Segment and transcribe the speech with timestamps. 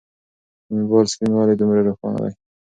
[0.65, 2.31] د موبایل سکرین ولې دومره روښانه دی؟